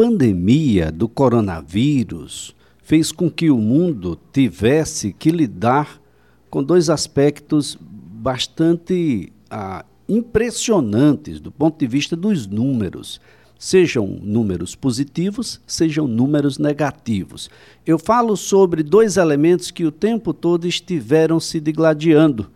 pandemia 0.00 0.92
do 0.92 1.08
coronavírus 1.08 2.54
fez 2.84 3.10
com 3.10 3.28
que 3.28 3.50
o 3.50 3.58
mundo 3.58 4.16
tivesse 4.32 5.12
que 5.12 5.28
lidar 5.28 6.00
com 6.48 6.62
dois 6.62 6.88
aspectos 6.88 7.76
bastante 7.80 9.32
ah, 9.50 9.84
impressionantes 10.08 11.40
do 11.40 11.50
ponto 11.50 11.80
de 11.80 11.88
vista 11.88 12.14
dos 12.14 12.46
números. 12.46 13.20
Sejam 13.58 14.06
números 14.22 14.76
positivos, 14.76 15.60
sejam 15.66 16.06
números 16.06 16.58
negativos. 16.58 17.50
Eu 17.84 17.98
falo 17.98 18.36
sobre 18.36 18.84
dois 18.84 19.16
elementos 19.16 19.72
que 19.72 19.84
o 19.84 19.90
tempo 19.90 20.32
todo 20.32 20.68
estiveram 20.68 21.40
se 21.40 21.58
digladiando: 21.58 22.52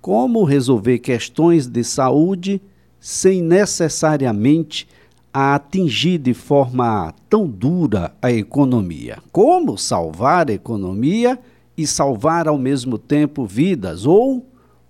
como 0.00 0.42
resolver 0.42 1.00
questões 1.00 1.66
de 1.66 1.84
saúde 1.84 2.62
sem 2.98 3.42
necessariamente 3.42 4.88
a 5.32 5.54
atingir 5.54 6.18
de 6.18 6.34
forma 6.34 7.14
tão 7.28 7.46
dura 7.46 8.12
a 8.20 8.32
economia. 8.32 9.18
Como 9.30 9.76
salvar 9.76 10.50
a 10.50 10.54
economia 10.54 11.38
e 11.76 11.86
salvar 11.86 12.48
ao 12.48 12.58
mesmo 12.58 12.98
tempo 12.98 13.44
vidas 13.46 14.06
ou 14.06 14.46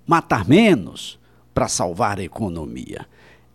matar 0.07 0.49
menos 0.49 1.19
para 1.53 1.69
salvar 1.69 2.19
a 2.19 2.25
economia? 2.25 3.07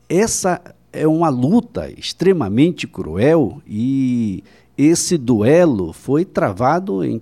Essa 0.09 0.61
é 0.91 1.07
uma 1.07 1.29
luta 1.29 1.89
extremamente 1.97 2.85
cruel 2.85 3.61
e 3.65 4.43
esse 4.77 5.17
duelo 5.17 5.93
foi 5.93 6.25
travado 6.25 7.03
em 7.03 7.21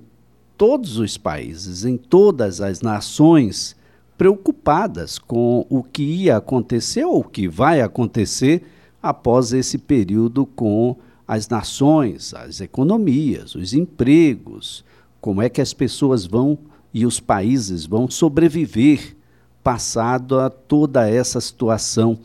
todos 0.58 0.98
os 0.98 1.18
países, 1.18 1.86
em 1.86 1.98
todas 1.98 2.62
as 2.62 2.82
nações 2.82 3.76
preocupadas 4.18 5.18
com 5.18 5.66
o 5.70 5.82
que 5.82 6.04
ia 6.04 6.38
acontecer 6.38 7.04
ou 7.04 7.22
o 7.22 7.24
que 7.24 7.48
vai 7.48 7.82
acontecer 7.82 8.64
após 9.02 9.54
esse 9.54 9.78
período 9.78 10.46
com 10.46 10.96
as 11.28 11.48
nações, 11.48 12.34
as 12.34 12.60
economias, 12.62 13.56
os 13.56 13.74
empregos, 13.74 14.84
como 15.20 15.42
é 15.42 15.50
que 15.50 15.62
as 15.62 15.74
pessoas 15.74 16.26
vão 16.26 16.58
e 16.94 17.06
os 17.06 17.20
países 17.20 17.86
vão 17.86 18.10
sobreviver 18.10 19.16
passado 19.64 20.40
a 20.40 20.50
toda 20.50 21.10
essa 21.10 21.40
situação 21.40 22.20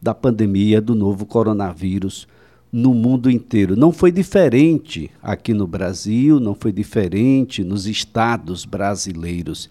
da 0.00 0.14
pandemia 0.14 0.80
do 0.80 0.94
novo 0.94 1.26
coronavírus 1.26 2.26
no 2.72 2.94
mundo 2.94 3.30
inteiro. 3.30 3.76
Não 3.76 3.92
foi 3.92 4.12
diferente 4.12 5.10
aqui 5.22 5.52
no 5.52 5.66
Brasil, 5.66 6.38
não 6.40 6.54
foi 6.54 6.72
diferente 6.72 7.64
nos 7.64 7.86
estados 7.86 8.64
brasileiros. 8.64 9.68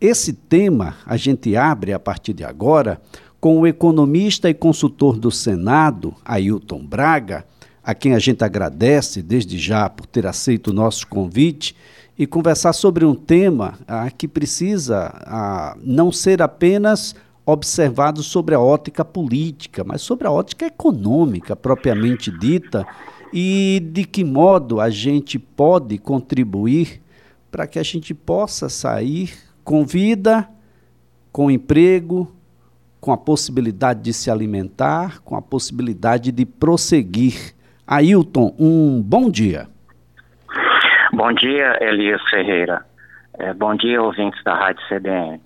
Esse 0.00 0.32
tema 0.32 0.96
a 1.06 1.16
gente 1.16 1.56
abre 1.56 1.92
a 1.92 1.98
partir 1.98 2.32
de 2.32 2.44
agora 2.44 3.00
com 3.44 3.60
o 3.60 3.66
economista 3.66 4.48
e 4.48 4.54
consultor 4.54 5.18
do 5.18 5.30
Senado, 5.30 6.14
Ailton 6.24 6.82
Braga, 6.82 7.44
a 7.82 7.94
quem 7.94 8.14
a 8.14 8.18
gente 8.18 8.42
agradece 8.42 9.22
desde 9.22 9.58
já 9.58 9.86
por 9.90 10.06
ter 10.06 10.26
aceito 10.26 10.68
o 10.68 10.72
nosso 10.72 11.06
convite, 11.06 11.76
e 12.18 12.26
conversar 12.26 12.72
sobre 12.72 13.04
um 13.04 13.14
tema 13.14 13.74
ah, 13.86 14.10
que 14.10 14.26
precisa 14.26 15.12
ah, 15.26 15.76
não 15.82 16.10
ser 16.10 16.40
apenas 16.40 17.14
observado 17.44 18.22
sobre 18.22 18.54
a 18.54 18.60
ótica 18.60 19.04
política, 19.04 19.84
mas 19.84 20.00
sobre 20.00 20.26
a 20.26 20.30
ótica 20.30 20.64
econômica 20.64 21.54
propriamente 21.54 22.30
dita 22.30 22.86
e 23.30 23.78
de 23.92 24.06
que 24.06 24.24
modo 24.24 24.80
a 24.80 24.88
gente 24.88 25.38
pode 25.38 25.98
contribuir 25.98 27.02
para 27.50 27.66
que 27.66 27.78
a 27.78 27.82
gente 27.82 28.14
possa 28.14 28.70
sair 28.70 29.34
com 29.62 29.84
vida, 29.84 30.48
com 31.30 31.50
emprego, 31.50 32.33
com 33.04 33.12
a 33.12 33.18
possibilidade 33.18 34.00
de 34.00 34.14
se 34.14 34.30
alimentar, 34.30 35.20
com 35.22 35.36
a 35.36 35.42
possibilidade 35.42 36.32
de 36.32 36.46
prosseguir. 36.46 37.52
Ailton, 37.86 38.56
um 38.58 39.02
bom 39.02 39.30
dia. 39.30 39.66
Bom 41.12 41.30
dia, 41.34 41.76
Elias 41.82 42.22
Ferreira. 42.30 42.82
É, 43.38 43.52
bom 43.52 43.74
dia, 43.74 44.00
ouvintes 44.00 44.42
da 44.42 44.54
Rádio 44.54 44.82
CBN, 44.88 45.38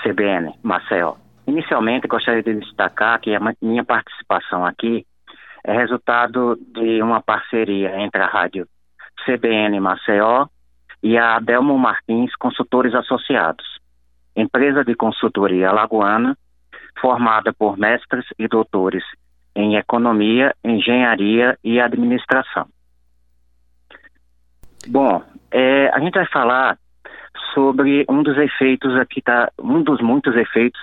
CBN, 0.00 0.54
Marcel. 0.62 1.18
Inicialmente, 1.44 2.06
gostaria 2.06 2.40
de 2.40 2.54
destacar 2.54 3.20
que 3.20 3.34
a 3.34 3.40
minha 3.60 3.82
participação 3.82 4.64
aqui 4.64 5.04
é 5.64 5.76
resultado 5.76 6.56
de 6.72 7.02
uma 7.02 7.20
parceria 7.20 8.00
entre 8.00 8.22
a 8.22 8.28
Rádio 8.28 8.68
CBN 9.26 9.80
Maceió 9.80 10.46
e 11.02 11.18
a 11.18 11.34
Adelmo 11.34 11.76
Martins 11.76 12.32
Consultores 12.36 12.94
Associados, 12.94 13.66
empresa 14.36 14.84
de 14.84 14.94
consultoria 14.94 15.68
alagoana 15.70 16.38
formada 17.00 17.52
por 17.52 17.76
mestres 17.76 18.24
e 18.38 18.46
doutores 18.46 19.04
em 19.54 19.76
economia, 19.76 20.54
engenharia 20.64 21.58
e 21.62 21.80
administração. 21.80 22.66
Bom, 24.88 25.22
é, 25.50 25.88
a 25.90 26.00
gente 26.00 26.14
vai 26.14 26.26
falar 26.26 26.78
sobre 27.54 28.04
um 28.08 28.22
dos 28.22 28.36
efeitos 28.38 28.96
aqui, 28.96 29.20
tá, 29.20 29.50
um 29.58 29.82
dos 29.82 30.00
muitos 30.00 30.34
efeitos 30.36 30.80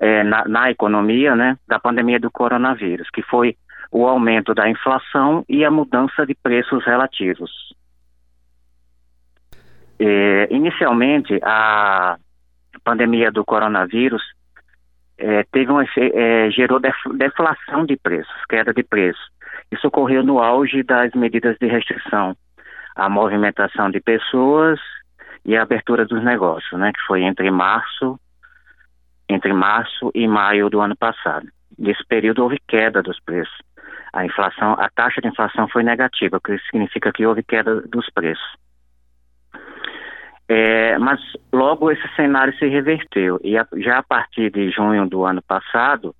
é, 0.00 0.22
na, 0.24 0.44
na, 0.46 0.70
economia, 0.70 1.36
né, 1.36 1.58
da 1.68 1.78
pandemia 1.78 2.18
do 2.18 2.30
coronavírus, 2.30 3.08
que 3.10 3.22
foi 3.22 3.56
o 3.92 4.06
aumento 4.06 4.54
da 4.54 4.68
inflação 4.68 5.44
e 5.48 5.64
a 5.64 5.70
mudança 5.70 6.24
de 6.24 6.34
preços 6.34 6.84
relativos. 6.84 7.50
É, 9.98 10.48
inicialmente, 10.50 11.38
a 11.42 12.16
pandemia 12.82 13.30
do 13.30 13.44
coronavírus 13.44 14.22
é, 15.20 15.44
teve 15.52 15.70
um, 15.70 15.80
é, 15.80 16.50
gerou 16.50 16.80
deflação 16.80 17.84
de 17.84 17.96
preços, 17.96 18.34
queda 18.48 18.72
de 18.72 18.82
preço. 18.82 19.20
Isso 19.70 19.86
ocorreu 19.86 20.24
no 20.24 20.40
auge 20.40 20.82
das 20.82 21.12
medidas 21.12 21.56
de 21.60 21.66
restrição 21.66 22.34
à 22.96 23.08
movimentação 23.08 23.90
de 23.90 24.00
pessoas 24.00 24.80
e 25.44 25.56
a 25.56 25.62
abertura 25.62 26.04
dos 26.04 26.22
negócios, 26.24 26.78
né, 26.78 26.92
que 26.92 27.00
foi 27.06 27.22
entre 27.22 27.50
março, 27.50 28.18
entre 29.28 29.52
março 29.52 30.10
e 30.14 30.26
maio 30.26 30.68
do 30.70 30.80
ano 30.80 30.96
passado. 30.96 31.46
Nesse 31.78 32.04
período 32.06 32.42
houve 32.42 32.58
queda 32.66 33.02
dos 33.02 33.20
preços. 33.20 33.56
A 34.12 34.24
inflação, 34.24 34.72
a 34.72 34.88
taxa 34.90 35.20
de 35.20 35.28
inflação 35.28 35.68
foi 35.68 35.82
negativa, 35.82 36.38
o 36.38 36.40
que 36.40 36.58
significa 36.70 37.12
que 37.12 37.24
houve 37.24 37.42
queda 37.42 37.80
dos 37.82 38.10
preços. 38.10 38.56
É, 40.52 40.98
mas 40.98 41.20
logo 41.52 41.92
esse 41.92 42.08
cenário 42.16 42.52
se 42.58 42.66
reverteu. 42.66 43.38
E 43.44 43.56
a, 43.56 43.64
já 43.76 43.98
a 43.98 44.02
partir 44.02 44.50
de 44.50 44.68
junho 44.68 45.08
do 45.08 45.24
ano 45.24 45.40
passado, 45.40 46.12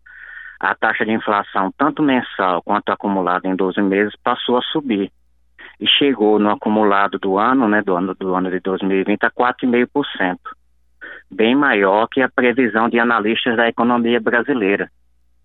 a 0.61 0.73
taxa 0.73 1.05
de 1.05 1.11
inflação, 1.11 1.73
tanto 1.77 2.01
mensal 2.01 2.63
quanto 2.63 2.93
acumulada 2.93 3.49
em 3.49 3.57
12 3.57 3.83
meses, 3.83 4.15
passou 4.23 4.57
a 4.57 4.63
subir. 4.63 5.11
E 5.81 5.89
chegou 5.99 6.39
no 6.39 6.49
acumulado 6.49 7.19
do 7.19 7.39
ano, 7.39 7.67
né, 7.67 7.83
do 7.83 7.97
ano, 7.97 8.15
do 8.15 8.33
ano 8.33 8.49
de 8.53 8.61
2020 8.61 9.25
a 9.25 9.33
4,5%, 9.33 10.39
bem 11.29 11.57
maior 11.57 12.07
que 12.07 12.23
a 12.23 12.29
previsão 12.29 12.89
de 12.89 13.01
analistas 13.01 13.57
da 13.57 13.67
economia 13.67 14.21
brasileira, 14.21 14.89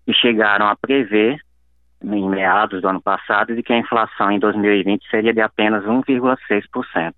que 0.04 0.12
chegaram 0.12 0.68
a 0.68 0.76
prever, 0.76 1.40
em 2.04 2.28
meados 2.28 2.82
do 2.82 2.88
ano 2.88 3.02
passado, 3.02 3.56
de 3.56 3.64
que 3.64 3.72
a 3.72 3.78
inflação 3.78 4.30
em 4.30 4.38
2020 4.38 5.10
seria 5.10 5.34
de 5.34 5.40
apenas 5.40 5.82
1,6%. 5.84 7.14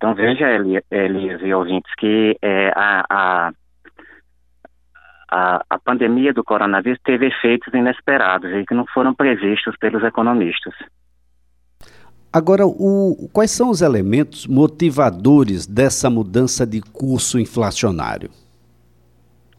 Então 0.00 0.14
veja, 0.14 0.46
Elias 0.90 1.42
e 1.42 1.52
ouvintes, 1.52 1.94
que 1.96 2.34
é, 2.40 2.72
a, 2.74 3.52
a, 5.30 5.62
a, 5.68 5.78
pandemia 5.78 6.32
do 6.32 6.42
coronavírus 6.42 6.98
teve 7.04 7.26
efeitos 7.26 7.74
inesperados 7.74 8.50
e 8.50 8.64
que 8.64 8.72
não 8.72 8.86
foram 8.86 9.12
previstos 9.12 9.76
pelos 9.76 10.02
economistas. 10.02 10.72
Agora, 12.32 12.64
o, 12.64 13.28
quais 13.30 13.50
são 13.50 13.68
os 13.68 13.82
elementos 13.82 14.46
motivadores 14.46 15.66
dessa 15.66 16.08
mudança 16.08 16.66
de 16.66 16.80
curso 16.80 17.38
inflacionário? 17.38 18.30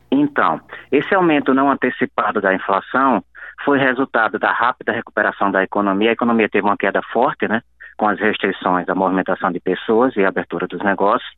Então, 0.09 0.59
esse 0.91 1.13
aumento 1.13 1.53
não 1.53 1.69
antecipado 1.69 2.41
da 2.41 2.51
inflação 2.51 3.23
foi 3.63 3.77
resultado 3.77 4.39
da 4.39 4.51
rápida 4.51 4.91
recuperação 4.91 5.51
da 5.51 5.63
economia. 5.63 6.09
A 6.09 6.13
economia 6.13 6.49
teve 6.49 6.65
uma 6.65 6.77
queda 6.77 6.99
forte, 7.13 7.47
né? 7.47 7.61
Com 8.01 8.07
as 8.07 8.19
restrições 8.19 8.89
à 8.89 8.95
movimentação 8.95 9.51
de 9.51 9.59
pessoas 9.59 10.15
e 10.15 10.25
abertura 10.25 10.65
dos 10.65 10.83
negócios, 10.83 11.29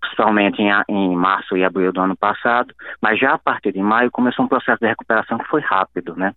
principalmente 0.00 0.62
em, 0.62 0.70
em, 0.88 1.16
março 1.16 1.56
e 1.56 1.64
abril 1.64 1.92
do 1.92 2.00
ano 2.00 2.16
passado, 2.16 2.72
mas 3.02 3.18
já 3.18 3.34
a 3.34 3.38
partir 3.38 3.72
de 3.72 3.82
maio 3.82 4.08
começou 4.08 4.44
um 4.44 4.48
processo 4.48 4.78
de 4.78 4.86
recuperação 4.86 5.36
que 5.36 5.48
foi 5.48 5.60
rápido, 5.62 6.14
né? 6.14 6.32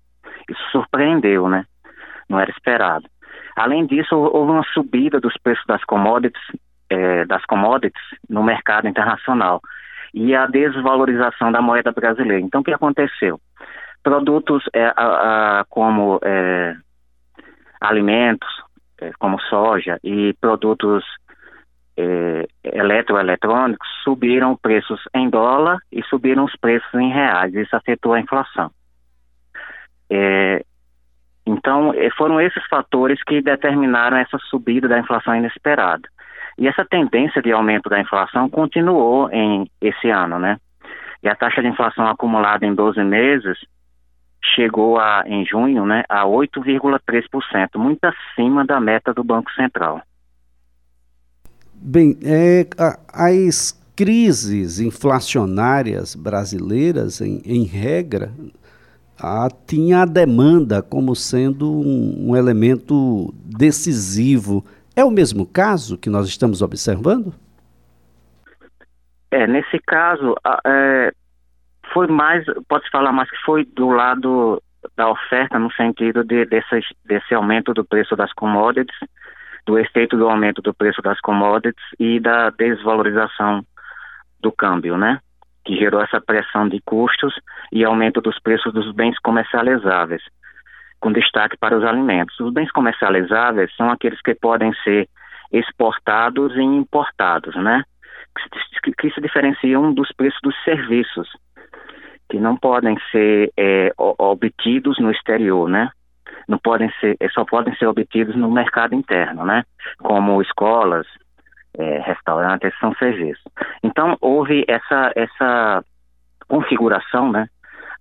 Isso 0.49 0.59
surpreendeu, 0.71 1.47
né? 1.47 1.65
Não 2.27 2.39
era 2.39 2.49
esperado. 2.49 3.07
Além 3.55 3.85
disso, 3.85 4.15
houve 4.15 4.53
uma 4.53 4.63
subida 4.73 5.19
dos 5.19 5.35
preços 5.37 5.63
das 5.67 5.83
commodities, 5.83 6.41
eh, 6.89 7.23
das 7.25 7.45
commodities 7.45 8.03
no 8.27 8.41
mercado 8.41 8.87
internacional 8.87 9.61
e 10.15 10.35
a 10.35 10.47
desvalorização 10.47 11.51
da 11.51 11.61
moeda 11.61 11.91
brasileira. 11.91 12.43
Então, 12.43 12.61
o 12.61 12.63
que 12.63 12.73
aconteceu? 12.73 13.39
Produtos 14.01 14.63
eh, 14.73 14.91
a, 14.97 15.59
a, 15.59 15.65
como 15.65 16.19
eh, 16.23 16.75
alimentos, 17.79 18.49
é, 18.49 18.62
como 19.19 19.39
soja 19.41 19.99
e 20.03 20.33
produtos 20.39 21.03
é, 21.97 22.47
eletroeletrônicos 22.63 23.87
subiram 24.03 24.55
preços 24.55 25.01
em 25.13 25.29
dólar 25.29 25.77
e 25.91 26.01
subiram 26.03 26.43
os 26.43 26.55
preços 26.55 26.93
em 26.93 27.11
reais. 27.11 27.53
Isso 27.53 27.75
afetou 27.75 28.13
a 28.13 28.19
inflação. 28.19 28.71
É, 30.09 30.63
Então, 31.45 31.93
eh, 31.93 32.09
foram 32.17 32.39
esses 32.39 32.65
fatores 32.67 33.21
que 33.23 33.41
determinaram 33.41 34.17
essa 34.17 34.37
subida 34.49 34.87
da 34.87 34.97
inflação 34.97 35.35
inesperada. 35.35 36.07
E 36.57 36.67
essa 36.67 36.85
tendência 36.85 37.41
de 37.41 37.51
aumento 37.51 37.89
da 37.89 37.99
inflação 37.99 38.49
continuou 38.49 39.29
em 39.29 39.69
esse 39.81 40.09
ano, 40.09 40.39
né? 40.39 40.57
E 41.21 41.27
a 41.27 41.35
taxa 41.35 41.61
de 41.61 41.67
inflação 41.67 42.07
acumulada 42.07 42.65
em 42.65 42.73
12 42.73 43.03
meses 43.03 43.57
chegou 44.55 44.99
a, 44.99 45.23
em 45.25 45.45
junho, 45.45 45.85
né, 45.85 46.03
a 46.09 46.25
8,3%, 46.25 47.77
muito 47.77 47.99
acima 48.03 48.65
da 48.65 48.79
meta 48.79 49.13
do 49.13 49.23
Banco 49.23 49.51
Central. 49.53 50.01
Bem, 51.75 52.17
é, 52.23 52.67
as 53.13 53.73
crises 53.95 54.79
inflacionárias 54.79 56.15
brasileiras, 56.15 57.21
em, 57.21 57.41
em 57.45 57.63
regra, 57.63 58.31
a, 59.19 59.47
tinha 59.67 60.01
a 60.01 60.05
demanda 60.05 60.81
como 60.81 61.15
sendo 61.15 61.71
um, 61.71 62.29
um 62.29 62.35
elemento 62.35 63.33
decisivo. 63.45 64.65
É 64.95 65.03
o 65.03 65.11
mesmo 65.11 65.45
caso 65.45 65.97
que 65.97 66.09
nós 66.09 66.27
estamos 66.27 66.61
observando? 66.61 67.33
É, 69.31 69.47
nesse 69.47 69.79
caso, 69.79 70.35
é, 70.65 71.11
foi 71.93 72.07
mais, 72.07 72.43
pode-se 72.67 72.89
falar 72.89 73.11
mais 73.11 73.29
que 73.29 73.37
foi 73.45 73.65
do 73.65 73.89
lado 73.89 74.61
da 74.97 75.09
oferta, 75.09 75.57
no 75.59 75.71
sentido 75.71 76.23
de, 76.23 76.45
desse, 76.45 77.33
aumento 77.33 77.73
do 77.73 77.85
preço 77.85 78.15
das 78.15 78.33
commodities, 78.33 78.97
do 79.65 79.77
efeito 79.79 80.17
do 80.17 80.27
aumento 80.27 80.61
do 80.61 80.73
preço 80.73 81.01
das 81.01 81.19
commodities 81.21 81.85
e 81.99 82.19
da 82.19 82.49
desvalorização 82.49 83.65
do 84.41 84.51
câmbio, 84.51 84.97
né? 84.97 85.19
Que 85.63 85.77
gerou 85.77 86.01
essa 86.01 86.19
pressão 86.19 86.67
de 86.67 86.81
custos 86.81 87.33
e 87.71 87.85
aumento 87.85 88.19
dos 88.19 88.37
preços 88.39 88.73
dos 88.73 88.91
bens 88.93 89.17
comercializáveis, 89.19 90.21
com 90.99 91.13
destaque 91.13 91.57
para 91.57 91.77
os 91.77 91.83
alimentos. 91.85 92.37
Os 92.39 92.51
bens 92.51 92.69
comercializáveis 92.71 93.73
são 93.77 93.89
aqueles 93.89 94.21
que 94.21 94.35
podem 94.35 94.73
ser 94.83 95.07
exportados 95.51 96.53
e 96.55 96.61
importados, 96.61 97.55
né? 97.55 97.83
Que 98.99 99.09
se 99.11 99.21
diferenciam 99.21 99.93
dos 99.93 100.11
preços 100.11 100.39
dos 100.43 100.55
serviços, 100.65 101.29
que 102.33 102.39
não 102.39 102.57
podem 102.57 102.97
ser 103.11 103.53
é, 103.55 103.93
obtidos 103.95 104.97
no 104.97 105.11
exterior, 105.11 105.69
né? 105.69 105.91
Não 106.47 106.57
podem 106.57 106.91
ser, 106.99 107.15
é, 107.19 107.29
só 107.29 107.45
podem 107.45 107.75
ser 107.75 107.85
obtidos 107.85 108.35
no 108.35 108.49
mercado 108.49 108.95
interno, 108.95 109.45
né? 109.45 109.63
Como 109.99 110.41
escolas, 110.41 111.05
é, 111.77 111.99
restaurantes, 111.99 112.73
são 112.79 112.91
serviços. 112.95 113.43
Então 113.83 114.17
houve 114.19 114.65
essa 114.67 115.11
essa 115.15 115.85
configuração, 116.47 117.31
né? 117.31 117.47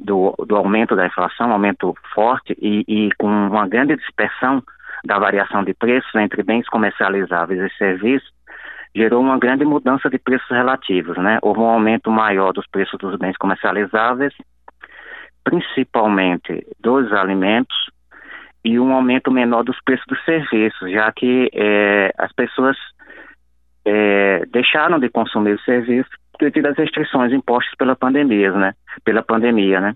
Do, 0.01 0.35
do 0.49 0.57
aumento 0.57 0.97
da 0.97 1.07
inflação, 1.07 1.53
aumento 1.53 1.95
forte 2.15 2.57
e, 2.59 2.85
e 2.89 3.11
com 3.19 3.27
uma 3.27 3.69
grande 3.69 3.97
dispersão 3.97 4.63
da 5.05 5.19
variação 5.19 5.63
de 5.63 5.75
preços 5.75 6.15
entre 6.15 6.43
bens 6.43 6.67
comercializáveis 6.71 7.61
e 7.61 7.77
serviços, 7.77 8.33
gerou 8.95 9.21
uma 9.21 9.39
grande 9.39 9.65
mudança 9.65 10.11
de 10.11 10.19
preços 10.19 10.49
relativos, 10.51 11.17
né? 11.17 11.39
Houve 11.43 11.61
um 11.61 11.67
aumento 11.67 12.11
maior 12.11 12.53
dos 12.53 12.67
preços 12.67 12.99
dos 12.99 13.17
bens 13.17 13.37
comercializáveis, 13.37 14.35
principalmente 15.45 16.67
dos 16.81 17.13
alimentos, 17.13 17.77
e 18.65 18.79
um 18.79 18.93
aumento 18.93 19.31
menor 19.31 19.65
dos 19.65 19.81
preços 19.85 20.07
dos 20.07 20.23
serviços, 20.25 20.91
já 20.91 21.11
que 21.11 21.51
é, 21.53 22.13
as 22.17 22.33
pessoas 22.33 22.77
é, 23.85 24.45
deixaram 24.53 25.01
de 25.01 25.09
consumir 25.09 25.55
os 25.55 25.65
serviços 25.65 26.13
devido 26.39 26.67
às 26.67 26.77
restrições 26.77 27.33
impostas 27.33 27.75
pela 27.77 27.97
pandemia, 27.97 28.53
né? 28.53 28.75
Pela 29.05 29.23
pandemia, 29.23 29.81
né? 29.81 29.95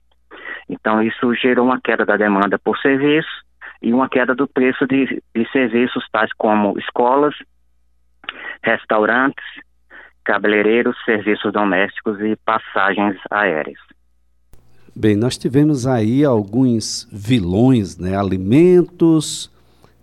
Então 0.69 1.03
isso 1.03 1.35
gerou 1.35 1.67
uma 1.67 1.81
queda 1.81 2.05
da 2.05 2.17
demanda 2.17 2.59
por 2.59 2.77
serviços 2.79 3.45
e 3.83 3.93
uma 3.93 4.09
queda 4.09 4.35
do 4.35 4.49
preço 4.49 4.87
de, 4.87 5.23
de 5.35 5.51
serviços 5.53 6.05
tais 6.11 6.33
como 6.37 6.79
escolas, 6.79 7.35
restaurantes, 8.63 9.45
cabeleireiros, 10.25 10.97
serviços 11.05 11.53
domésticos 11.53 12.21
e 12.21 12.37
passagens 12.45 13.17
aéreas. 13.31 13.79
Bem, 14.95 15.15
nós 15.15 15.37
tivemos 15.37 15.87
aí 15.87 16.25
alguns 16.25 17.07
vilões, 17.13 17.99
né? 17.99 18.17
Alimentos, 18.17 19.51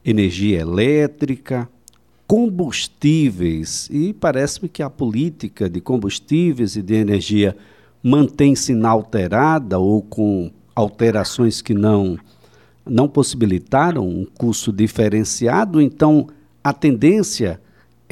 energia 0.06 0.60
elétrica, 0.62 1.68
combustíveis. 2.28 3.90
E 3.92 4.14
parece-me 4.14 4.70
que 4.70 4.84
a 4.84 4.90
política 4.90 5.70
de 5.70 5.82
combustíveis 5.82 6.76
e 6.76 6.82
de 6.82 6.94
energia 6.94 7.56
mantém-se 8.04 8.72
inalterada 8.72 9.80
ou 9.80 10.02
com 10.02 10.52
alterações 10.76 11.62
que 11.62 11.74
não 11.74 12.18
não 12.86 13.08
possibilitaram 13.08 14.06
um 14.06 14.26
custo 14.26 14.72
diferenciado, 14.72 15.80
então 15.80 16.28
a 16.62 16.74
tendência 16.74 17.62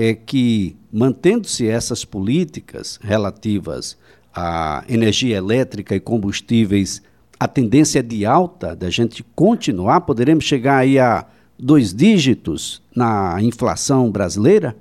é 0.02 0.16
que, 0.16 0.76
mantendo-se 0.92 1.70
essas 1.70 2.04
políticas 2.04 3.00
relativas 3.04 4.02
à 4.36 4.84
energia 4.90 5.38
elétrica 5.38 5.96
e 5.96 6.00
combustíveis, 6.00 7.02
a 7.40 7.48
tendência 7.48 8.00
é 8.00 8.02
de 8.02 8.26
alta 8.26 8.76
da 8.76 8.90
gente 8.90 9.24
continuar, 9.36 10.02
poderemos 10.02 10.44
chegar 10.44 10.78
aí 10.78 10.98
a 10.98 11.26
dois 11.60 11.94
dígitos 11.94 12.82
na 12.96 13.38
inflação 13.42 14.12
brasileira? 14.12 14.76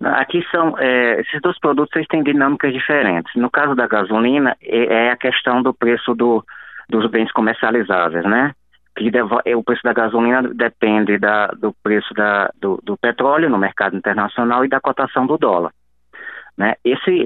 Aqui 0.00 0.44
são 0.50 0.76
é, 0.78 1.20
esses 1.20 1.40
dois 1.40 1.58
produtos 1.58 1.94
eles 1.94 2.08
têm 2.08 2.22
dinâmicas 2.22 2.72
diferentes. 2.72 3.32
No 3.36 3.50
caso 3.50 3.74
da 3.74 3.86
gasolina 3.86 4.56
é, 4.60 5.06
é 5.06 5.10
a 5.10 5.16
questão 5.16 5.62
do 5.62 5.72
preço 5.72 6.14
do, 6.14 6.44
dos 6.88 7.08
bens 7.10 7.30
comercializáveis, 7.32 8.24
né? 8.24 8.52
Que 8.96 9.10
é, 9.44 9.54
o 9.54 9.62
preço 9.62 9.82
da 9.84 9.92
gasolina 9.92 10.42
depende 10.42 11.18
da, 11.18 11.48
do 11.48 11.72
preço 11.82 12.12
da, 12.14 12.50
do, 12.58 12.80
do, 12.82 12.96
petróleo 12.96 13.50
no 13.50 13.58
mercado 13.58 13.96
internacional 13.96 14.64
e 14.64 14.68
da 14.68 14.80
cotação 14.80 15.26
do 15.26 15.36
dólar. 15.36 15.72
Né? 16.56 16.74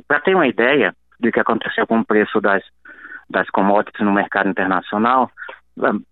Para 0.07 0.21
ter 0.21 0.35
uma 0.35 0.49
ideia 0.49 0.93
do 1.21 1.31
que 1.31 1.39
aconteceu 1.39 1.87
com 1.87 2.01
o 2.01 2.05
preço 2.05 2.41
das, 2.41 2.63
das 3.29 3.49
commodities 3.51 4.05
no 4.05 4.13
mercado 4.13 4.49
internacional, 4.49 5.31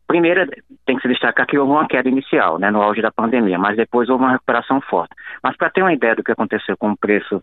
primeiro 0.06 0.48
tem 0.86 0.96
que 0.96 1.02
se 1.02 1.08
destacar 1.08 1.46
que 1.46 1.58
houve 1.58 1.72
uma 1.72 1.88
queda 1.88 2.08
inicial, 2.08 2.58
né, 2.58 2.70
no 2.70 2.80
auge 2.80 3.02
da 3.02 3.10
pandemia, 3.10 3.58
mas 3.58 3.76
depois 3.76 4.08
houve 4.08 4.22
uma 4.22 4.32
recuperação 4.32 4.80
forte. 4.80 5.14
Mas 5.42 5.56
para 5.56 5.70
ter 5.70 5.82
uma 5.82 5.92
ideia 5.92 6.14
do 6.14 6.22
que 6.22 6.32
aconteceu 6.32 6.76
com 6.76 6.92
o 6.92 6.96
preço 6.96 7.42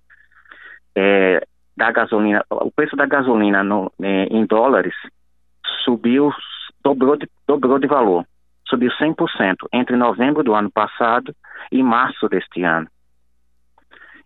é, 0.95 1.45
da 1.75 1.91
gasolina, 1.91 2.43
o 2.49 2.71
preço 2.71 2.95
da 2.95 3.05
gasolina 3.05 3.63
no, 3.63 3.91
é, 4.01 4.23
em 4.31 4.45
dólares 4.45 4.95
subiu 5.83 6.31
dobrou 6.85 7.17
de, 7.17 7.27
dobrou 7.47 7.79
de 7.79 7.87
valor, 7.87 8.23
subiu 8.69 8.91
100% 8.91 9.55
entre 9.73 9.95
novembro 9.95 10.43
do 10.43 10.53
ano 10.53 10.69
passado 10.71 11.35
e 11.71 11.81
março 11.81 12.29
deste 12.29 12.63
ano. 12.63 12.87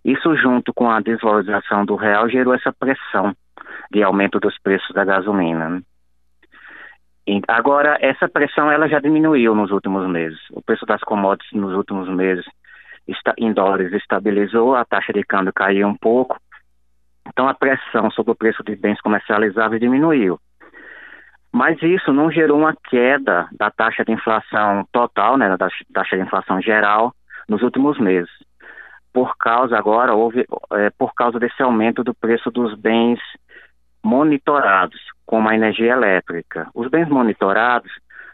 Isso, 0.04 0.36
junto 0.36 0.74
com 0.74 0.90
a 0.90 1.00
desvalorização 1.00 1.86
do 1.86 1.96
real, 1.96 2.30
gerou 2.30 2.54
essa 2.54 2.74
pressão 2.74 3.34
de 3.92 4.04
aumento 4.04 4.40
dos 4.40 4.58
preços 4.60 4.94
da 4.94 5.06
gasolina. 5.06 5.70
Né? 5.70 5.82
Agora, 7.48 7.98
essa 8.02 8.28
pressão 8.28 8.70
ela 8.72 8.90
já 8.90 9.00
diminuiu 9.00 9.56
nos 9.56 9.72
últimos 9.72 10.08
meses. 10.10 10.40
O 10.52 10.62
preço 10.62 10.86
das 10.86 11.02
commodities 11.02 11.54
nos 11.54 11.74
últimos 11.74 12.10
meses 12.10 12.46
está, 13.08 13.34
em 13.38 13.54
dólares 13.54 13.94
estabilizou, 13.94 14.76
a 14.76 14.84
taxa 14.84 15.14
de 15.14 15.24
câmbio 15.24 15.54
caiu 15.54 15.88
um 15.88 15.96
pouco. 15.96 16.38
Então, 17.28 17.48
a 17.48 17.54
pressão 17.54 18.10
sobre 18.12 18.32
o 18.32 18.36
preço 18.36 18.64
de 18.64 18.76
bens 18.76 19.00
comercializáveis 19.02 19.80
diminuiu. 19.80 20.40
Mas 21.52 21.82
isso 21.82 22.14
não 22.14 22.32
gerou 22.32 22.60
uma 22.60 22.76
queda 22.90 23.48
da 23.52 23.72
taxa 23.72 24.06
de 24.06 24.12
inflação 24.12 24.88
total, 24.92 25.38
né, 25.38 25.50
da 25.50 25.70
taxa 25.94 26.16
de 26.16 26.22
inflação 26.22 26.62
geral, 26.62 27.14
nos 27.48 27.62
últimos 27.64 28.00
meses. 28.00 28.30
Por 29.12 29.36
causa 29.38 29.78
agora, 29.78 30.14
houve, 30.14 30.46
é, 30.74 30.90
por 30.92 31.14
causa 31.16 31.40
desse 31.40 31.62
aumento 31.64 32.04
do 32.04 32.14
preço 32.14 32.52
dos 32.52 32.76
bens 32.76 33.20
monitorados, 34.04 35.00
como 35.26 35.50
a 35.50 35.56
energia 35.56 35.94
elétrica. 35.94 36.70
Os 36.76 36.88
bens 36.88 37.10
monitorados 37.10 37.92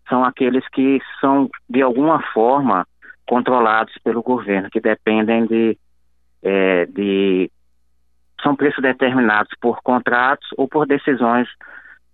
são 0.10 0.24
aqueles 0.24 0.68
que 0.70 1.00
são, 1.22 1.50
de 1.70 1.82
alguma 1.82 2.22
forma, 2.34 2.86
controlados 3.28 3.94
pelo 4.04 4.22
governo, 4.22 4.70
que 4.70 4.80
dependem 4.80 5.46
de, 5.46 5.78
é, 6.44 6.86
de 6.86 7.50
são 8.44 8.56
preços 8.56 8.82
determinados 8.82 9.52
por 9.60 9.82
contratos 9.82 10.48
ou 10.58 10.68
por 10.68 10.86
decisões 10.86 11.48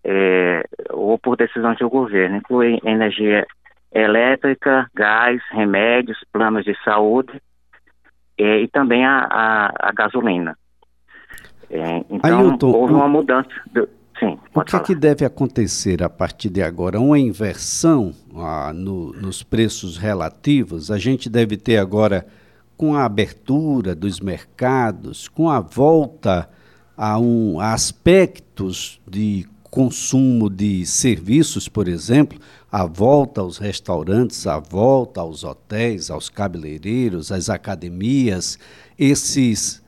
é, 0.04 0.64
ou 0.90 1.18
por 1.18 1.38
decisão 1.38 1.74
do 1.76 1.90
governo, 1.90 2.38
inclui 2.38 2.80
energia 2.84 3.46
elétrica, 3.94 4.90
gás, 4.96 5.42
remédios, 5.52 6.18
planos 6.32 6.64
de 6.64 6.76
saúde 6.84 7.42
é, 8.38 8.62
e 8.62 8.68
também 8.68 9.06
a, 9.06 9.28
a, 9.30 9.90
a 9.90 9.92
gasolina. 9.92 10.58
É, 11.70 12.04
então, 12.10 12.40
Ailton, 12.40 12.72
houve 12.72 12.94
uma 12.94 13.08
mudança. 13.08 13.50
Do, 13.72 13.88
sim, 14.20 14.38
o 14.54 14.62
que, 14.62 14.76
é 14.76 14.80
que 14.80 14.96
deve 14.96 15.24
acontecer 15.24 16.04
a 16.04 16.10
partir 16.10 16.50
de 16.50 16.62
agora? 16.62 17.00
Uma 17.00 17.20
inversão 17.20 18.14
ah, 18.36 18.72
no, 18.74 19.14
nos 19.14 19.44
preços 19.44 19.98
relativos? 19.98 20.90
A 20.90 20.98
gente 20.98 21.30
deve 21.30 21.56
ter 21.56 21.78
agora, 21.78 22.26
com 22.76 22.96
a 22.96 23.06
abertura 23.06 23.94
dos 23.96 24.20
mercados, 24.20 25.28
com 25.28 25.50
a 25.50 25.60
volta 25.60 26.50
a, 26.98 27.18
um, 27.18 27.60
a 27.60 27.74
aspectos 27.74 29.02
de 29.08 29.46
consumo 29.72 30.50
de 30.50 30.86
serviços, 30.86 31.70
por 31.70 31.88
exemplo, 31.88 32.38
a 32.70 32.86
volta 32.86 33.40
aos 33.40 33.58
restaurantes, 33.58 34.46
a 34.46 34.60
volta 34.60 35.22
aos 35.22 35.46
hotéis, 35.46 36.12
aos 36.12 36.30
cabeleireiros, 36.30 37.32
às 37.32 37.50
academias, 37.50 38.60
esses, 39.00 39.82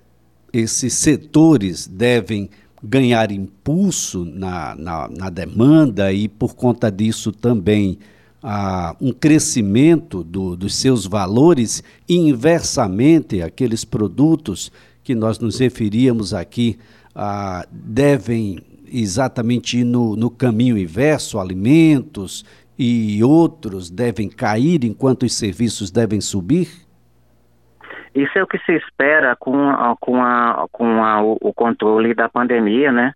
esses 0.54 0.94
setores 0.94 1.86
devem 1.86 2.50
ganhar 2.82 3.30
impulso 3.30 4.24
na, 4.24 4.74
na, 4.76 5.10
na 5.10 5.30
demanda 5.30 6.14
e, 6.14 6.30
por 6.30 6.56
conta 6.56 6.90
disso, 6.90 7.34
também 7.34 8.00
ah, 8.42 8.96
um 9.02 9.12
crescimento 9.12 10.24
do, 10.24 10.56
dos 10.56 10.76
seus 10.76 11.06
valores. 11.06 11.84
Inversamente, 12.08 13.42
aqueles 13.42 13.84
produtos 13.84 14.72
que 15.04 15.14
nós 15.14 15.40
nos 15.40 15.60
referíamos 15.60 16.34
aqui 16.34 16.78
ah, 17.14 17.66
devem 17.70 18.73
exatamente 18.94 19.84
no, 19.84 20.16
no 20.16 20.30
caminho 20.30 20.78
inverso, 20.78 21.40
alimentos 21.40 22.46
e 22.78 23.24
outros 23.24 23.90
devem 23.90 24.30
cair 24.30 24.84
enquanto 24.84 25.24
os 25.24 25.38
serviços 25.38 25.92
devem 25.92 26.22
subir? 26.22 26.68
Isso 28.16 28.38
é 28.38 28.44
o 28.44 28.48
que 28.48 28.60
se 28.60 28.74
espera 28.74 29.36
com, 29.36 29.56
com, 30.00 30.24
a, 30.24 30.68
com 30.72 31.04
a, 31.04 31.22
o 31.24 31.54
controle 31.54 32.14
da 32.14 32.30
pandemia, 32.30 32.92
né? 32.92 33.14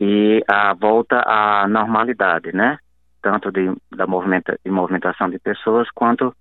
E 0.00 0.42
a 0.48 0.72
volta 0.74 1.22
à 1.26 1.66
normalidade, 1.68 2.54
né? 2.54 2.78
Tanto 3.20 3.50
de, 3.50 3.72
da 3.96 4.06
movimenta, 4.06 4.58
de 4.64 4.70
movimentação 4.70 5.28
de 5.28 5.38
pessoas 5.38 5.88
quanto 5.92 6.32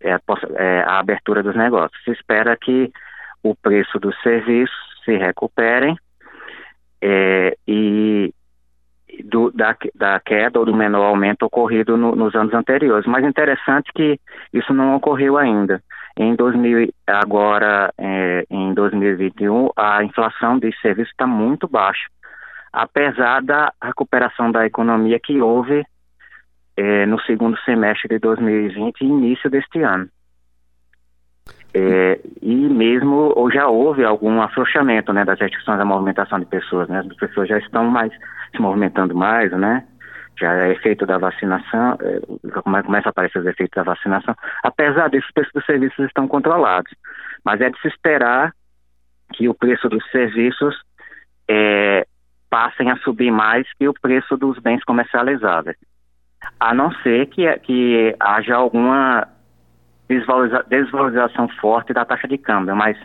é, 0.00 0.18
é, 0.56 0.80
a 0.80 0.98
abertura 0.98 1.42
dos 1.42 1.56
negócios. 1.56 2.02
Se 2.04 2.10
espera 2.10 2.56
que 2.56 2.92
o 3.42 3.54
preço 3.54 3.98
dos 3.98 4.14
serviços 4.22 4.76
se 5.04 5.16
recuperem 5.16 5.96
é, 7.00 7.56
da, 9.58 9.76
da, 9.94 10.20
queda 10.20 10.60
ou 10.60 10.64
do 10.64 10.74
menor 10.74 11.04
aumento 11.04 11.42
ocorrido 11.42 11.96
no, 11.96 12.14
nos 12.14 12.34
anos 12.34 12.54
anteriores. 12.54 13.06
Mas 13.06 13.24
interessante 13.24 13.90
que 13.92 14.18
isso 14.52 14.72
não 14.72 14.94
ocorreu 14.94 15.36
ainda. 15.36 15.82
Em 16.16 16.34
2000, 16.34 16.92
agora, 17.06 17.92
é, 17.98 18.44
em 18.48 18.72
2021, 18.72 19.70
a 19.76 20.04
inflação 20.04 20.58
de 20.58 20.72
serviços 20.80 21.10
está 21.10 21.26
muito 21.26 21.68
baixa, 21.68 22.06
apesar 22.72 23.42
da 23.42 23.72
recuperação 23.82 24.50
da 24.50 24.64
economia 24.64 25.18
que 25.18 25.40
houve 25.40 25.84
é, 26.76 27.06
no 27.06 27.20
segundo 27.22 27.58
semestre 27.64 28.08
de 28.08 28.18
2020 28.20 29.00
e 29.00 29.04
início 29.04 29.50
deste 29.50 29.82
ano. 29.82 30.08
É, 31.74 32.20
e 32.40 32.68
houve 33.68 34.04
algum 34.04 34.40
afrouxamento 34.40 35.12
né, 35.12 35.24
das 35.24 35.38
restrições 35.38 35.80
à 35.80 35.84
movimentação 35.84 36.38
de 36.38 36.46
pessoas, 36.46 36.88
né? 36.88 37.00
As 37.00 37.16
pessoas 37.16 37.48
já 37.48 37.58
estão 37.58 37.84
mais 37.84 38.12
se 38.54 38.60
movimentando 38.60 39.14
mais, 39.14 39.50
né? 39.52 39.84
Já 40.38 40.54
é 40.54 40.72
efeito 40.72 41.04
da 41.04 41.18
vacinação, 41.18 41.98
é, 42.00 42.60
começa 42.62 43.08
a 43.08 43.10
aparecer 43.10 43.40
os 43.40 43.46
efeitos 43.46 43.74
da 43.74 43.82
vacinação. 43.82 44.34
Apesar 44.62 45.10
disso, 45.10 45.26
os 45.26 45.32
preços 45.32 45.52
dos 45.52 45.66
serviços 45.66 46.06
estão 46.06 46.28
controlados. 46.28 46.92
Mas 47.44 47.60
é 47.60 47.70
de 47.70 47.80
se 47.80 47.88
esperar 47.88 48.52
que 49.32 49.48
o 49.48 49.54
preço 49.54 49.88
dos 49.88 50.08
serviços 50.10 50.76
é, 51.48 52.06
passem 52.48 52.90
a 52.90 52.96
subir 52.98 53.30
mais 53.30 53.66
que 53.74 53.88
o 53.88 53.94
preço 53.94 54.36
dos 54.36 54.58
bens 54.58 54.82
comercializáveis. 54.84 55.76
A 56.60 56.72
não 56.72 56.92
ser 57.02 57.26
que, 57.26 57.52
que 57.60 58.14
haja 58.20 58.54
alguma 58.54 59.26
desvaloriza, 60.08 60.64
desvalorização 60.68 61.48
forte 61.60 61.92
da 61.92 62.04
taxa 62.04 62.26
de 62.26 62.38
câmbio, 62.38 62.74
mas 62.74 62.96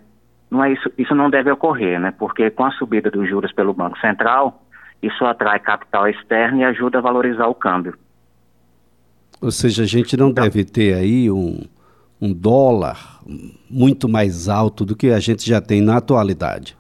não 0.54 0.64
é 0.64 0.72
isso, 0.72 0.92
isso 0.98 1.16
não 1.16 1.30
deve 1.30 1.52
ocorrer, 1.52 2.00
né? 2.00 2.14
Porque 2.18 2.50
com 2.52 2.64
a 2.64 2.72
subida 2.72 3.10
dos 3.10 3.28
juros 3.28 3.52
pelo 3.52 3.74
Banco 3.74 3.98
Central, 4.00 4.62
isso 5.02 5.26
atrai 5.26 5.60
capital 5.60 6.08
externo 6.08 6.60
e 6.60 6.64
ajuda 6.64 7.00
a 7.00 7.02
valorizar 7.02 7.48
o 7.48 7.56
câmbio. 7.56 7.98
Ou 9.42 9.52
seja, 9.52 9.82
a 9.82 9.86
gente 9.88 10.16
não 10.16 10.30
então, 10.30 10.44
deve 10.44 10.64
ter 10.64 10.94
aí 10.94 11.30
um, 11.32 11.64
um 12.22 12.32
dólar 12.32 13.20
muito 13.70 14.08
mais 14.08 14.48
alto 14.48 14.86
do 14.86 14.96
que 14.96 15.10
a 15.10 15.20
gente 15.20 15.50
já 15.50 15.60
tem 15.60 15.82
na 15.82 15.98
atualidade. 15.98 16.78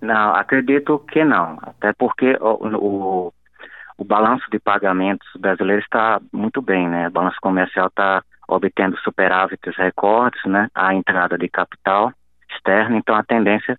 Não, 0.00 0.34
acredito 0.34 1.00
que 1.10 1.24
não. 1.24 1.58
Até 1.62 1.92
porque 1.92 2.38
o, 2.40 2.68
o, 2.76 3.32
o 3.98 4.04
balanço 4.04 4.48
de 4.50 4.60
pagamentos 4.60 5.28
brasileiro 5.38 5.82
está 5.82 6.20
muito 6.32 6.62
bem, 6.62 6.88
né? 6.88 7.08
O 7.08 7.10
balanço 7.10 7.38
comercial 7.42 7.88
está 7.88 8.22
obtendo 8.48 8.96
superávites 8.98 9.76
recordes, 9.76 10.44
né, 10.44 10.68
a 10.74 10.94
entrada 10.94 11.38
de 11.38 11.48
capital 11.48 12.12
externo, 12.54 12.96
então 12.96 13.14
a 13.14 13.22
tendência 13.22 13.78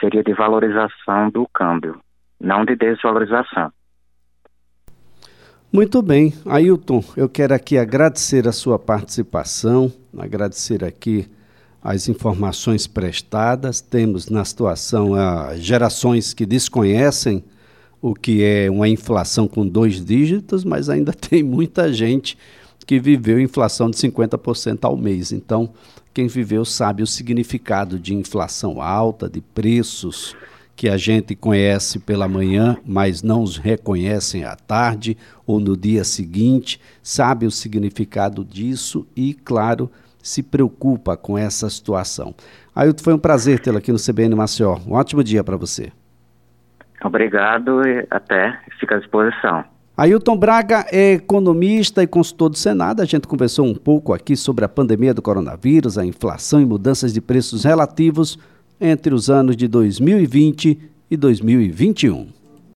seria 0.00 0.22
de 0.22 0.32
valorização 0.32 1.30
do 1.30 1.46
câmbio, 1.52 2.00
não 2.40 2.64
de 2.64 2.74
desvalorização. 2.76 3.72
Muito 5.72 6.02
bem, 6.02 6.34
Ailton, 6.46 7.04
eu 7.16 7.28
quero 7.28 7.54
aqui 7.54 7.78
agradecer 7.78 8.48
a 8.48 8.52
sua 8.52 8.76
participação, 8.78 9.92
agradecer 10.18 10.84
aqui 10.84 11.30
as 11.82 12.08
informações 12.08 12.86
prestadas. 12.86 13.80
Temos 13.80 14.28
na 14.28 14.44
situação 14.44 15.12
uh, 15.12 15.56
gerações 15.56 16.34
que 16.34 16.44
desconhecem 16.44 17.44
o 18.02 18.14
que 18.14 18.42
é 18.42 18.70
uma 18.70 18.88
inflação 18.88 19.46
com 19.46 19.66
dois 19.66 20.04
dígitos, 20.04 20.64
mas 20.64 20.88
ainda 20.88 21.12
tem 21.14 21.42
muita 21.42 21.92
gente 21.92 22.36
que 22.86 22.98
viveu 22.98 23.40
inflação 23.40 23.90
de 23.90 23.96
50% 23.96 24.84
ao 24.84 24.96
mês. 24.96 25.32
Então, 25.32 25.70
quem 26.12 26.26
viveu 26.26 26.64
sabe 26.64 27.02
o 27.02 27.06
significado 27.06 27.98
de 27.98 28.14
inflação 28.14 28.82
alta, 28.82 29.28
de 29.28 29.40
preços 29.40 30.36
que 30.74 30.88
a 30.88 30.96
gente 30.96 31.34
conhece 31.34 31.98
pela 31.98 32.26
manhã, 32.26 32.76
mas 32.86 33.22
não 33.22 33.42
os 33.42 33.58
reconhecem 33.58 34.44
à 34.44 34.56
tarde 34.56 35.16
ou 35.46 35.60
no 35.60 35.76
dia 35.76 36.04
seguinte, 36.04 36.80
sabe 37.02 37.44
o 37.44 37.50
significado 37.50 38.44
disso 38.44 39.06
e, 39.14 39.34
claro, 39.34 39.90
se 40.22 40.42
preocupa 40.42 41.16
com 41.16 41.36
essa 41.36 41.68
situação. 41.68 42.34
Ailton, 42.74 43.04
foi 43.04 43.14
um 43.14 43.18
prazer 43.18 43.60
tê-lo 43.60 43.78
aqui 43.78 43.92
no 43.92 43.98
CBN 43.98 44.34
Maceió. 44.34 44.78
Um 44.86 44.94
ótimo 44.94 45.22
dia 45.22 45.44
para 45.44 45.56
você. 45.56 45.92
Obrigado 47.04 47.86
e 47.86 48.06
até. 48.10 48.58
Fica 48.78 48.96
à 48.96 48.98
disposição. 48.98 49.64
Ailton 50.00 50.34
Braga 50.34 50.86
é 50.90 51.12
economista 51.12 52.02
e 52.02 52.06
consultor 52.06 52.48
do 52.48 52.56
Senado. 52.56 53.02
A 53.02 53.04
gente 53.04 53.28
conversou 53.28 53.66
um 53.66 53.74
pouco 53.74 54.14
aqui 54.14 54.34
sobre 54.34 54.64
a 54.64 54.68
pandemia 54.68 55.12
do 55.12 55.20
coronavírus, 55.20 55.98
a 55.98 56.06
inflação 56.06 56.58
e 56.58 56.64
mudanças 56.64 57.12
de 57.12 57.20
preços 57.20 57.64
relativos 57.64 58.38
entre 58.80 59.12
os 59.12 59.28
anos 59.28 59.54
de 59.54 59.68
2020 59.68 60.78
e 61.10 61.16
2021. 61.18 62.39